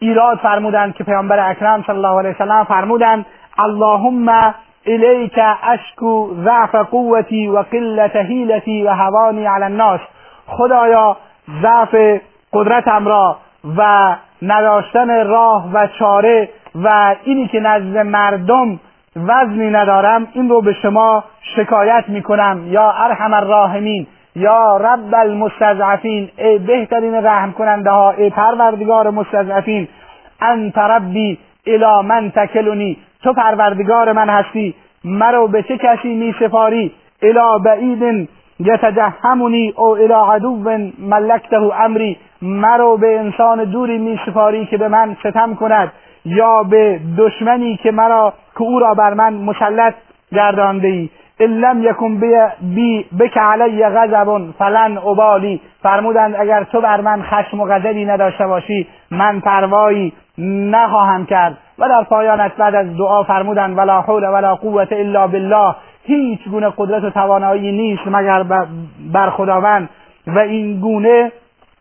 ایراد 0.02 0.38
فرمودند 0.38 0.94
که 0.94 1.04
پیامبر 1.04 1.50
اکرم 1.50 1.84
صلی 1.86 1.96
الله 1.96 2.18
علیه 2.18 2.30
و 2.30 2.38
سلم 2.38 2.64
فرمودند 2.64 3.26
اللهم 3.58 4.28
الیک 4.86 5.38
اشکو 5.62 6.34
ضعف 6.44 6.74
قوتی 6.74 7.48
و 7.48 7.58
قلت 7.58 8.16
حیلتی 8.16 8.82
و 8.82 8.90
هوانی 8.90 9.46
علی 9.46 9.64
الناس. 9.64 10.00
خدایا 10.46 11.16
ضعف 11.62 12.20
قدرتم 12.52 13.08
را 13.08 13.36
و 13.76 14.12
نداشتن 14.42 15.26
راه 15.26 15.70
و 15.72 15.86
چاره 15.98 16.48
و 16.74 17.14
اینی 17.24 17.48
که 17.48 17.60
نزد 17.60 17.98
مردم 17.98 18.80
وزنی 19.16 19.70
ندارم 19.70 20.28
این 20.32 20.48
رو 20.48 20.60
به 20.60 20.72
شما 20.72 21.24
شکایت 21.56 22.04
می‌کنم. 22.08 22.62
یا 22.66 22.90
ارحم 22.90 23.34
الراحمین. 23.34 24.06
یا 24.36 24.76
رب 24.76 25.14
المستضعفین 25.14 26.28
ای 26.38 26.58
بهترین 26.58 27.14
رحم 27.14 27.52
کننده 27.52 27.90
ها 27.90 28.10
ای 28.10 28.30
پروردگار 28.30 29.10
مستضعفین 29.10 29.88
انت 30.40 30.78
ربی 30.78 31.38
الی 31.66 32.06
من 32.08 32.30
تکلونی 32.30 32.96
تو 33.22 33.32
پروردگار 33.32 34.12
من 34.12 34.28
هستی 34.28 34.74
مرا 35.04 35.46
به 35.46 35.62
چه 35.62 35.78
کسی 35.78 36.14
می 36.14 36.34
سپاری؟ 36.40 36.92
الی 37.22 37.62
بعید 37.64 38.28
یتجهمونی 38.60 39.74
او 39.76 39.96
الی 39.96 40.12
عدو 40.12 40.56
ملکته 40.98 41.56
امری 41.56 42.16
مرا 42.42 42.96
به 42.96 43.18
انسان 43.18 43.64
دوری 43.64 43.98
می 43.98 44.20
سپاری 44.26 44.66
که 44.66 44.76
به 44.76 44.88
من 44.88 45.16
ستم 45.20 45.54
کند 45.54 45.92
یا 46.24 46.62
به 46.62 47.00
دشمنی 47.18 47.76
که 47.76 47.90
مرا 47.90 48.32
که 48.54 48.62
او 48.62 48.78
را 48.78 48.94
بر 48.94 49.14
من 49.14 49.34
مسلط 49.34 49.94
گردانده 50.32 50.88
ای 50.88 51.10
ان 51.42 51.50
لم 51.50 51.82
یکن 51.82 52.20
بی 52.60 53.06
بک 53.18 53.38
علی 53.38 53.84
غضب 53.84 54.52
فلن 54.58 54.98
ابالی 54.98 55.60
فرمودند 55.82 56.36
اگر 56.38 56.64
تو 56.64 56.80
بر 56.80 57.00
من 57.00 57.22
خشم 57.22 57.60
و 57.60 57.66
غضبی 57.66 58.04
نداشته 58.04 58.46
باشی 58.46 58.86
من 59.10 59.40
پروایی 59.40 60.12
نخواهم 60.38 61.26
کرد. 61.26 61.58
و 61.78 61.88
در 61.88 62.02
پایانش 62.02 62.50
بعد 62.58 62.74
از 62.74 62.96
دعا 62.96 63.22
فرمودند 63.22 63.78
ولا 63.78 64.00
حول 64.00 64.24
ولا 64.24 64.54
قوت 64.54 64.92
الا 64.92 65.26
بالله. 65.26 65.74
هیچ 66.04 66.48
گونه 66.48 66.72
قدرت 66.76 67.04
و 67.04 67.10
توانایی 67.10 67.72
نیست 67.72 68.02
مگر 68.06 68.42
بر 69.12 69.30
خداوند. 69.30 69.88
و 70.26 70.38
این 70.38 70.80
گونه 70.80 71.32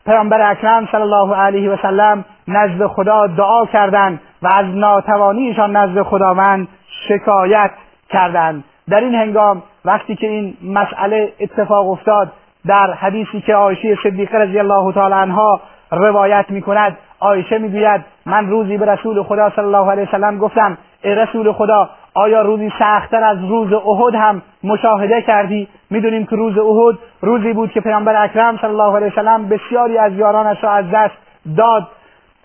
پیامبر 0.05 0.51
اکرم 0.51 0.87
صلی 0.91 1.01
الله 1.01 1.35
علیه 1.35 1.71
و 1.71 1.77
سلم 1.81 2.25
نزد 2.47 2.87
خدا 2.87 3.27
دعا 3.27 3.65
کردند 3.65 4.19
و 4.41 4.47
از 4.47 4.65
ناتوانیشان 4.65 5.75
نزد 5.75 6.01
خداوند 6.01 6.67
شکایت 7.07 7.71
کردند. 8.09 8.63
در 8.89 8.99
این 8.99 9.15
هنگام 9.15 9.63
وقتی 9.85 10.15
که 10.15 10.27
این 10.27 10.57
مسئله 10.63 11.33
اتفاق 11.39 11.89
افتاد 11.89 12.31
در 12.67 12.93
حدیثی 12.93 13.41
که 13.41 13.55
عایشه 13.55 13.97
صدیقه 14.03 14.37
رضی 14.37 14.59
الله 14.59 14.93
تعالی 14.93 15.13
عنها 15.13 15.61
روایت 15.91 16.45
می 16.49 16.61
کند 16.61 16.97
عایشه 17.19 17.57
می‌گوید 17.57 18.01
من 18.25 18.49
روزی 18.49 18.77
به 18.77 18.85
رسول 18.85 19.23
خدا 19.23 19.49
صلی 19.49 19.65
الله 19.65 19.91
علیه 19.91 20.03
وسلم 20.03 20.37
گفتم 20.37 20.77
ای 21.03 21.15
رسول 21.15 21.51
خدا 21.51 21.89
آیا 22.13 22.41
روزی 22.41 22.71
سختتر 22.79 23.23
از 23.23 23.45
روز 23.45 23.73
احد 23.73 24.15
هم 24.15 24.41
مشاهده 24.63 25.21
کردی؟ 25.21 25.67
می‌دونیم 25.89 26.25
که 26.25 26.35
روز 26.35 26.57
احد 26.57 26.97
روزی 27.21 27.53
بود 27.53 27.71
که 27.71 27.81
پیامبر 27.81 28.23
اکرم 28.23 28.57
صلی 28.57 28.69
الله 28.69 28.95
علیه 28.95 29.07
وسلم 29.07 29.49
بسیاری 29.49 29.97
از 29.97 30.13
یارانش 30.13 30.63
را 30.63 30.71
از 30.71 30.85
دست 30.93 31.15
داد 31.57 31.87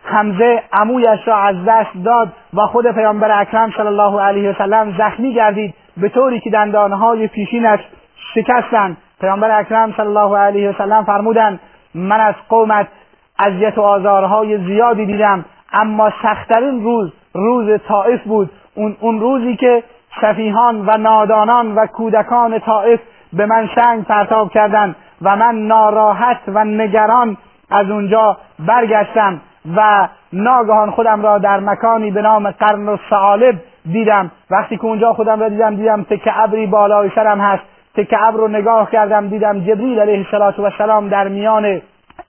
حمزه 0.05 0.62
عمویش 0.73 1.21
را 1.28 1.37
از 1.37 1.57
دست 1.66 2.05
داد 2.05 2.33
و 2.55 2.61
خود 2.61 2.87
پیامبر 2.93 3.40
اکرم 3.40 3.71
صلی 3.76 3.87
الله 3.87 4.21
علیه 4.21 4.50
وسلم 4.50 4.95
زخمی 4.99 5.35
گردید. 5.35 5.75
به 5.97 6.09
طوری 6.09 6.41
که 6.41 6.50
دندانهای 6.50 7.29
پیشینش 7.29 7.81
شکستند 8.35 8.97
پیامبر 9.21 9.59
اکرم 9.61 9.93
صلی 9.97 10.07
الله 10.07 10.38
علیه 10.38 10.71
وسلم 10.71 11.05
فرمودند 11.05 11.61
من 11.95 12.21
از 12.21 12.35
قومت 12.49 12.88
اذیت 13.38 13.79
و 13.79 13.81
آزارهای 13.83 14.59
زیادی 14.59 15.07
دیدم 15.07 15.45
اما 15.73 16.11
سختترین 16.23 16.83
روز 16.85 17.12
روز 17.35 17.81
طائف 17.88 18.23
بود. 18.23 18.50
اون, 18.75 18.97
اون 19.00 19.21
روزی 19.21 19.57
که 19.57 19.83
سفیهان 20.21 20.87
و 20.87 20.91
نادانان 20.99 21.75
و 21.75 21.87
کودکان 21.87 22.59
طائف 22.59 23.00
به 23.33 23.47
من 23.47 23.69
سنگ 23.75 24.05
پرتاب 24.05 24.50
کردند 24.50 24.97
و 25.23 25.37
من 25.37 25.55
ناراحت 25.55 26.38
و 26.49 26.65
نگران 26.65 27.37
از 27.71 27.91
اونجا 27.91 28.37
برگشتم 28.59 29.41
و 29.76 30.09
ناگهان 30.33 30.91
خودم 30.91 31.23
را 31.23 31.38
در 31.38 31.61
مکانی 31.61 32.11
به 32.11 32.23
نام 32.23 32.50
قرن 32.50 32.88
و 32.88 32.97
سعالب 33.11 33.55
دیدم. 33.93 34.31
وقتی 34.50 34.76
که 34.76 34.85
اونجا 34.85 35.12
خودم 35.12 35.40
را 35.40 35.49
دیدم 35.49 35.76
دیدم 35.76 36.02
تکه 36.02 36.43
ابری 36.43 36.66
بالای 36.66 37.11
سرم 37.14 37.40
هست. 37.40 37.62
تکه 37.95 38.26
ابر 38.26 38.37
رو 38.37 38.49
نگاه 38.49 38.90
کردم 38.90 39.28
دیدم 39.28 39.61
جبریل 39.61 40.00
علیه 40.00 40.26
السلام 40.33 41.09
در 41.09 41.28
میان 41.28 41.83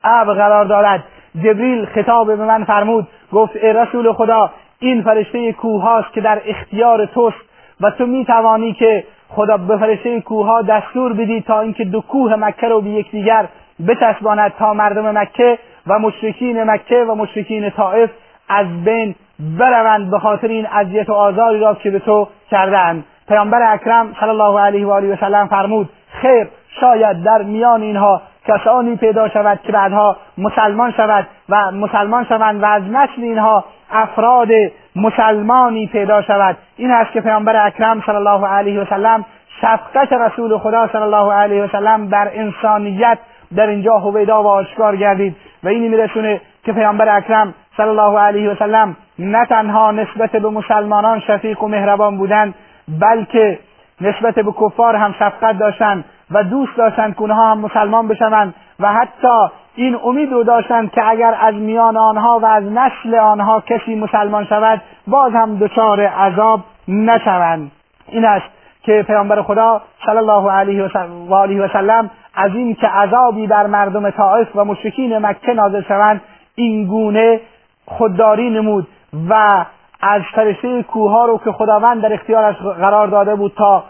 ابر 0.03 0.33
قرار 0.33 0.65
دارد. 0.65 1.03
جبریل 1.43 1.85
خطاب 1.85 2.27
به 2.27 2.45
من 2.45 2.63
فرمود 2.63 3.07
گفت 3.31 3.55
ای 3.55 3.73
رسول 3.73 4.13
خدا 4.13 4.51
این 4.79 5.03
فرشته 5.03 5.53
کوه 5.53 5.81
هاست 5.81 6.13
که 6.13 6.21
در 6.21 6.41
اختیار 6.45 7.05
توست 7.05 7.37
و 7.81 7.91
تو 7.91 8.05
می 8.05 8.25
توانی 8.25 8.73
که 8.73 9.03
خدا 9.29 9.57
به 9.57 9.77
فرشته 9.77 10.21
کوه 10.21 10.45
ها 10.45 10.61
دستور 10.61 11.13
بدی 11.13 11.41
تا 11.41 11.59
اینکه 11.61 11.83
دو 11.83 12.01
کوه 12.01 12.35
مکه 12.35 12.67
رو 12.67 12.81
به 12.81 12.89
یکدیگر 12.89 13.47
بچسباند 13.87 14.53
تا 14.59 14.73
مردم 14.73 15.17
مکه 15.17 15.59
و 15.87 15.99
مشرکین 15.99 16.63
مکه 16.63 17.03
و 17.03 17.15
مشرکین 17.15 17.69
طائف 17.69 18.09
از 18.49 18.83
بین 18.83 19.15
بروند 19.39 20.11
به 20.11 20.19
خاطر 20.19 20.47
این 20.47 20.67
اذیت 20.71 21.09
و 21.09 21.13
آزاری 21.13 21.59
را 21.59 21.73
که 21.73 21.91
به 21.91 21.99
تو 21.99 22.27
کردند 22.51 23.05
پیامبر 23.27 23.73
اکرم 23.73 24.15
صلی 24.19 24.29
الله 24.29 24.59
علیه 24.59 24.85
و 24.85 24.91
آله 24.91 25.13
و 25.13 25.15
سلم 25.15 25.47
فرمود 25.47 25.89
خیر 26.21 26.47
شاید 26.79 27.23
در 27.23 27.41
میان 27.41 27.81
اینها 27.81 28.21
کسانی 28.47 28.95
پیدا 28.95 29.29
شود 29.29 29.59
که 29.63 29.71
بعدها 29.71 30.17
مسلمان 30.37 30.91
شود 30.91 31.27
و 31.49 31.71
مسلمان 31.71 32.25
شوند 32.25 32.63
و 32.63 32.65
از 32.65 32.83
نسل 32.83 33.21
اینها 33.21 33.65
افراد 33.91 34.47
مسلمانی 34.95 35.87
پیدا 35.87 36.21
شود. 36.21 36.57
این 36.77 36.91
است 36.91 37.11
که 37.11 37.21
پیامبر 37.21 37.67
اکرم 37.67 38.03
صلی 38.05 38.15
الله 38.15 38.47
علیه 38.47 38.81
و 38.81 38.85
سلم 38.85 39.25
شفقت 39.61 40.13
رسول 40.13 40.57
خدا 40.57 40.87
صلی 40.87 41.01
الله 41.01 41.33
علیه 41.33 41.63
و 41.63 41.67
سلم 41.67 42.07
بر 42.09 42.31
انسانیت 42.33 43.17
در 43.55 43.67
اینجا 43.67 43.97
هویدا 43.97 44.43
و 44.43 44.47
آشکار 44.47 44.95
گردید. 44.95 45.35
و 45.63 45.67
اینی 45.67 45.87
میرسونه 45.87 46.41
که 46.63 46.73
پیامبر 46.73 47.17
اکرم 47.17 47.53
صلی 47.77 47.87
الله 47.87 48.19
علیه 48.19 48.49
و 48.49 48.55
سلم 48.55 48.95
نه 49.19 49.45
تنها 49.45 49.91
نسبت 49.91 50.31
به 50.31 50.49
مسلمانان 50.49 51.19
شفیق 51.19 51.63
و 51.63 51.67
مهربان 51.67 52.17
بودند 52.17 52.55
بلکه 53.01 53.59
نسبت 54.01 54.35
به 54.35 54.51
کفار 54.61 54.95
هم 54.95 55.13
شفقت 55.13 55.59
داشتند 55.59 56.05
و 56.31 56.43
دوست 56.43 56.77
داشتند 56.77 57.15
که 57.15 57.21
اونها 57.21 57.51
هم 57.51 57.57
مسلمان 57.57 58.07
بشوند 58.07 58.55
و 58.79 58.93
حتی 58.93 59.47
این 59.75 59.97
امید 60.03 60.31
رو 60.31 60.43
داشتند 60.43 60.91
که 60.91 61.09
اگر 61.09 61.35
از 61.41 61.55
میان 61.55 61.97
آنها 61.97 62.39
و 62.39 62.45
از 62.45 62.63
نسل 62.63 63.15
آنها 63.15 63.61
کسی 63.61 63.95
مسلمان 63.95 64.45
شود 64.45 64.81
باز 65.07 65.33
هم 65.33 65.57
دچار 65.57 66.01
عذاب 66.01 66.59
نشوند. 66.87 67.71
این 68.07 68.25
است 68.25 68.45
که 68.83 69.03
پیامبر 69.07 69.41
خدا 69.41 69.81
صلی 70.05 70.17
الله 70.17 70.51
علیه 70.51 70.89
و 71.29 71.33
آله 71.33 71.61
و 71.61 71.67
سلم 71.73 72.09
از 72.35 72.51
این 72.55 72.75
که 72.75 72.87
عذابی 72.87 73.47
بر 73.47 73.67
مردم 73.67 74.09
طائف 74.09 74.55
و 74.55 74.65
مشرکین 74.65 75.17
مکه 75.17 75.53
نازل 75.53 75.81
شوند 75.81 76.21
این 76.55 76.85
گونه 76.85 77.39
خودداری 77.87 78.49
نمود 78.49 78.87
و 79.29 79.65
از 80.01 80.21
فرشته 80.35 80.83
کوه 80.83 81.27
رو 81.27 81.39
که 81.43 81.51
خداوند 81.51 82.01
در 82.01 82.13
اختیارش 82.13 82.55
قرار 82.55 83.07
داده 83.07 83.35
بود 83.35 83.53
تا 83.57 83.83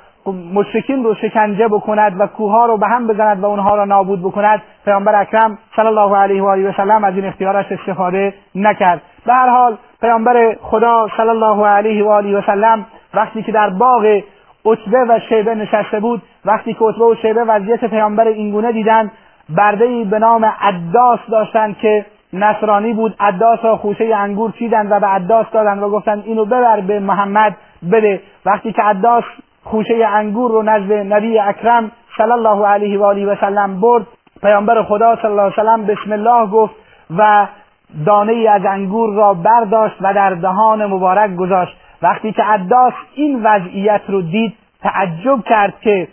مشرکین 0.54 1.04
رو 1.04 1.16
شکنجه 1.16 1.68
بکند 1.68 2.22
و 2.22 2.28
کوه 2.28 2.68
رو 2.68 2.78
به 2.78 2.88
هم 2.88 3.08
بزند 3.08 3.44
و 3.44 3.46
اونها 3.46 3.76
را 3.76 3.86
نابود 3.86 4.22
بکند 4.22 4.62
پیامبر 4.86 5.22
اکرم 5.22 5.58
صلی 5.76 5.88
الله 5.88 6.18
علیه 6.18 6.44
و 6.44 6.48
آله 6.48 6.70
و 6.70 6.74
سلم 6.78 7.04
از 7.04 7.16
این 7.16 7.26
اختیارش 7.26 7.72
استفاده 7.72 8.34
نکرد. 8.56 9.02
به 9.26 9.34
هر 9.34 9.50
حال 9.50 9.78
پیامبر 10.02 10.56
خدا 10.62 11.08
صلی 11.18 11.30
الله 11.30 11.68
علیه 11.68 12.04
و 12.04 12.10
آله 12.10 12.38
و 12.38 12.42
سلم 12.42 12.86
وقتی 13.14 13.44
که 13.44 13.52
در 13.52 13.70
باغ 13.70 14.22
عتبه 14.66 15.06
و 15.10 15.20
شیبه 15.30 15.56
نشسته 15.56 16.00
بود 16.00 16.22
وقتی 16.46 16.74
که 16.74 16.86
عتبه 16.86 17.06
و 17.06 17.16
شیبه 17.16 17.44
وضعیت 17.44 17.86
پیامبر 17.86 18.28
اینگونه 18.28 18.72
دیدند 18.72 19.12
برده 19.50 20.04
به 20.04 20.20
نام 20.20 20.46
عداس 20.62 21.20
داشتند 21.32 21.78
که 21.78 22.06
نصرانی 22.34 22.94
بود 22.94 23.16
عداس 23.20 23.60
را 23.64 23.78
خوشه 23.78 24.16
انگور 24.16 24.52
چیدند 24.52 24.92
و 24.92 25.00
به 25.00 25.08
عداس 25.08 25.46
دادند 25.52 25.84
و 25.84 25.90
گفتند 25.90 26.24
اینو 26.26 26.46
ببر 26.46 26.82
به 26.82 27.00
محمد 27.00 27.58
بده. 27.92 28.22
وقتی 28.46 28.74
که 28.74 28.82
عداس 28.82 29.24
خوشه 29.64 30.08
انگور 30.08 30.52
رو 30.52 30.64
نزد 30.64 30.92
نبی 30.92 31.40
اکرم 31.40 31.92
صلی 32.18 32.32
الله 32.32 32.68
علیه 32.68 33.00
و 33.00 33.04
آله 33.04 33.26
و 33.26 33.36
سلم 33.36 33.82
برد 33.82 34.08
پیامبر 34.42 34.84
خدا 34.84 35.16
صلی 35.16 35.32
الله 35.32 35.42
علیه 35.42 35.54
و 35.54 35.64
سلم 35.64 35.86
بسم 35.86 36.12
الله 36.12 36.48
گفت 36.48 36.76
و 37.18 37.48
دانه 38.06 38.34
ای 38.34 38.48
از 38.48 38.66
انگور 38.66 39.14
را 39.14 39.34
برداشت 39.34 39.96
و 40.02 40.14
در 40.14 40.30
دهان 40.30 40.86
مبارک 40.86 41.36
گذاشت. 41.36 41.78
وقتی 42.02 42.32
که 42.32 42.44
عداس 42.44 42.94
این 43.16 43.44
وضعیت 43.44 44.02
رو 44.08 44.22
دید 44.22 44.54
تعجب 44.82 45.44
کرد 45.44 45.74
که 45.82 46.08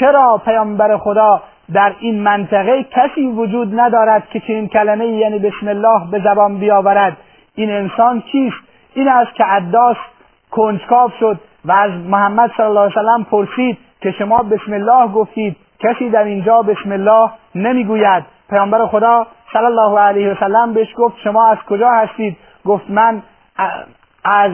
چرا 0.00 0.40
پیامبر 0.44 0.96
خدا 0.96 1.42
در 1.72 1.92
این 2.00 2.22
منطقه 2.22 2.86
کسی 2.90 3.26
وجود 3.26 3.80
ندارد 3.80 4.28
که 4.28 4.40
چنین 4.40 4.68
کلمه 4.68 5.06
یعنی 5.06 5.38
بسم 5.38 5.68
الله 5.68 6.10
به 6.10 6.20
زبان 6.24 6.58
بیاورد. 6.58 7.16
این 7.54 7.70
انسان 7.70 8.20
کیست؟ 8.20 8.56
این 8.94 9.08
است 9.08 9.34
که 9.34 9.44
عداس 9.44 9.96
کنجکاو 10.50 11.10
شد 11.20 11.40
و 11.64 11.72
از 11.72 11.90
محمد 11.90 12.50
صلی 12.56 12.66
الله 12.66 12.80
علیه 12.80 12.98
وسلم 12.98 13.24
پرسید 13.24 13.78
که 14.00 14.10
شما 14.10 14.42
بسم 14.42 14.72
الله 14.72 15.12
گفتید. 15.12 15.56
کسی 15.80 16.10
در 16.10 16.24
اینجا 16.24 16.62
بسم 16.62 16.92
الله 16.92 17.30
نمی‌گوید. 17.54 18.24
پیامبر 18.50 18.86
خدا 18.86 19.26
صلی 19.52 19.64
الله 19.64 20.00
علیه 20.00 20.32
وسلم 20.32 20.72
بهش 20.72 20.94
گفت 20.96 21.16
شما 21.24 21.46
از 21.46 21.58
کجا 21.68 21.90
هستید؟ 21.90 22.36
گفت 22.64 22.90
من 22.90 23.22
از 24.24 24.52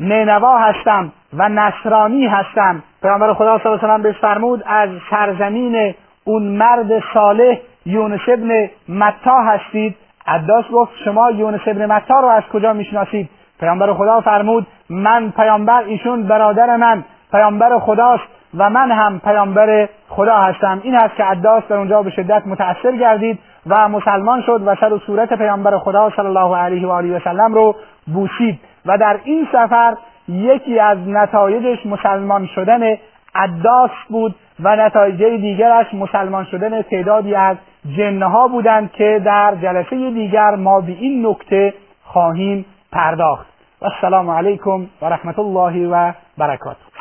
نینوا 0.00 0.58
هستم 0.58 1.12
و 1.32 1.48
نصرانی 1.48 2.26
هستم. 2.26 2.82
پیامبر 3.02 3.32
خدا 3.32 3.58
صلی 3.58 3.66
الله 3.66 3.78
علیه 3.78 3.88
وسلم 3.88 4.02
بهش 4.02 4.18
فرمود 4.18 4.62
از 4.66 4.90
سرزمین 5.10 5.94
اون 6.24 6.42
مرد 6.42 7.02
صالح 7.14 7.58
یونس 7.86 8.20
ابن 8.28 8.70
متا 8.88 9.42
هستید. 9.42 9.96
عداس 10.26 10.64
گفت 10.72 10.92
شما 11.04 11.30
یونس 11.30 11.60
ابن 11.66 11.86
متا 11.86 12.20
رو 12.20 12.28
از 12.28 12.42
کجا 12.52 12.72
می‌شناسید؟ 12.72 13.28
پیامبر 13.60 13.92
خدا 13.92 14.20
فرمود 14.20 14.66
من 14.90 15.30
پیامبر 15.36 15.82
ایشون 15.82 16.22
برادر 16.22 16.76
من. 16.76 17.04
پیامبر 17.32 17.78
خداست 17.78 18.22
و 18.58 18.70
من 18.70 18.90
هم 18.90 19.20
پیامبر 19.20 19.88
خدا 20.08 20.36
هستم. 20.36 20.80
این 20.82 20.94
است 20.94 21.16
که 21.16 21.24
عداس 21.24 21.62
در 21.68 21.76
اونجا 21.76 22.02
به 22.02 22.10
شدت 22.10 22.46
متاثر 22.46 22.96
گردید 22.96 23.38
و 23.66 23.88
مسلمان 23.88 24.42
شد 24.42 24.62
و 24.66 24.74
سر 24.74 24.92
و 24.92 24.98
صورت 24.98 25.32
پیامبر 25.32 25.78
خدا 25.78 26.10
صلی 26.16 26.26
الله 26.26 26.56
علیه 26.56 26.86
و 26.86 26.90
آله 26.90 27.16
و 27.16 27.20
سلم 27.20 27.54
رو 27.54 27.76
بوسید 28.14 28.60
و 28.86 28.98
در 28.98 29.18
این 29.24 29.48
سفر 29.52 29.94
یکی 30.28 30.78
از 30.80 30.98
نتایجش 31.08 31.86
مسلمان 31.86 32.46
شدن 32.46 32.96
عداس 33.34 33.90
بود. 34.08 34.34
و 34.60 34.76
نتایج 34.76 35.22
دیگرش 35.22 35.94
مسلمان 35.94 36.44
شدن 36.44 36.82
تعدادی 36.82 37.34
از 37.34 37.56
جنها 37.96 38.48
بودند 38.48 38.92
که 38.92 39.22
در 39.24 39.54
جلسه 39.62 40.10
دیگر 40.10 40.54
ما 40.54 40.80
به 40.80 40.92
این 40.92 41.26
نکته 41.26 41.74
خواهیم 42.04 42.64
پرداخت. 42.92 43.46
و 43.82 43.84
السلام 43.84 44.30
علیکم 44.30 44.86
و 45.02 45.06
رحمت 45.06 45.38
الله 45.38 45.88
و 45.88 46.12
برکاته. 46.38 46.93